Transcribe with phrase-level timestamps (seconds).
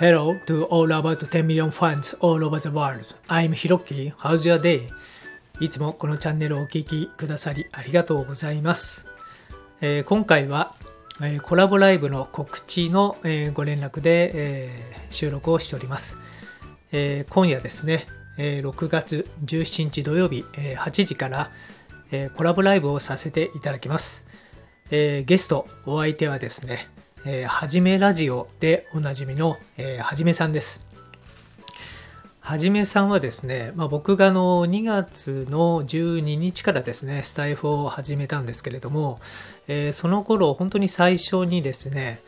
[0.00, 3.14] Hello to all about 10 million fans all over the world.
[3.28, 4.14] I'm Hiroki.
[4.14, 4.88] How's your day?
[5.60, 9.04] いつもこのチャンネルをお聴きくださりありがとうございます。
[9.82, 10.74] えー、今回は、
[11.20, 14.70] えー、コラボライブの告知の、えー、ご連絡で、え
[15.10, 16.16] 収録をしております。
[16.92, 18.06] え今夜ですね、
[18.38, 21.50] え6月17日土曜日、え8時から、
[22.10, 24.24] えコラボライブをさせていただきます。
[24.90, 26.88] えゲスト、お相手はですね、
[27.26, 30.86] えー、はじめラジオでおなじみの、えー、はじめさんです。
[32.40, 39.20] はじめさんはですね、まあ、僕がの2月の12日からですね、スタイフを始めたんですけれども、
[39.68, 42.20] えー、その頃本当に最初にですね、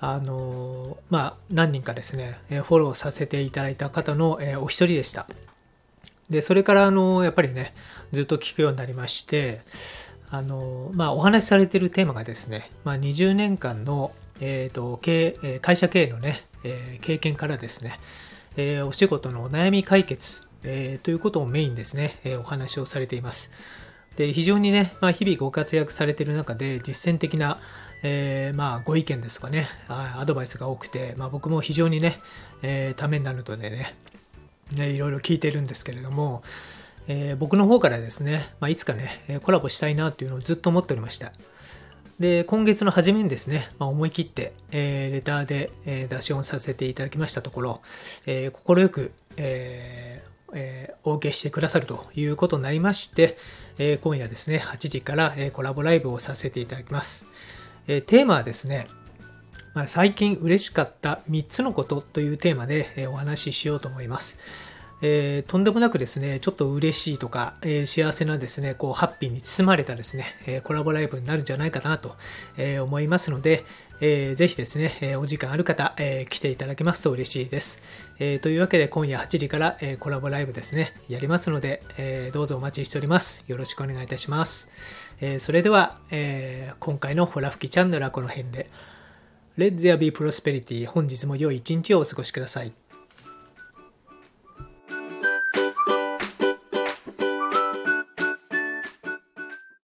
[0.00, 5.28] あのまあ、何人かですね、フォローさせていただいた方の、お一人でした。
[6.28, 7.74] で、それからあのやっぱりね、
[8.10, 9.60] ずっと聞くようになりまして、
[10.30, 17.98] あの、まあ、お話しされているテーマがですね、まあ、20年間の、えーと、経会社経営のね、えー、経験からですね、
[18.56, 23.50] えー、お仕事のお悩み解決、えー、ということをメインですね、えお話をされています。
[24.16, 27.58] で非常にね、まあ、日々ご活躍されている中で実践的な、
[28.02, 32.18] えまあ、ご意見ですかね、アドバイスが多くて、まあ、僕も非常にね、
[32.62, 33.94] えためになるのでね、
[34.72, 36.42] ね、いろいろ聞いてるんですけれども、
[37.08, 41.32] えー、僕の方からですね、まあ、いつかね、コラボしたいなというのをずっと思っておりました。
[42.18, 47.80] で、今月の初めにですね、まあ、思い切って、えー、レターで、えー、出し音させていただきましたところ、
[48.26, 53.36] えー、快く、えーえー、お受けしてくださるということになりまして、
[53.78, 57.26] えー、今夜ですね、8時から、えー、コラボライブをさせていただきます。
[57.86, 58.88] えー、テーマはですね、
[59.74, 64.38] まあ、最近嬉しかった3つのことというテーマで、えー、お話ししようと思います。
[65.02, 72.16] えー、とんでもなくですね、ちょっと嬉しいとか、えー、幸せなですね、こう、ハッピーに包まれたですね、えー、コラボライブになるんじゃないかなと、
[72.56, 73.64] え思いますので、
[74.00, 77.82] えー、ぜひですね、えお時間ある方、え来ていただけますと嬉しいです。
[78.18, 83.44] えというわけで、今夜8時から、えコラボライブですね、やりますので、えどうぞお待ちしております。
[83.48, 84.68] よろしくお願いいたします。
[85.20, 88.70] えそれでは、え今回のホラ吹きチャンネルはこの辺で、
[89.58, 92.72] Let there be prosperity 本日も良い一日をお過ごしください。